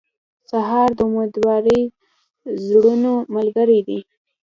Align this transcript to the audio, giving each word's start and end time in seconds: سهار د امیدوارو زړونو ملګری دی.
سهار 0.49 0.89
د 0.97 0.99
امیدوارو 1.09 1.79
زړونو 2.67 3.13
ملګری 3.35 3.79
دی. 3.87 3.99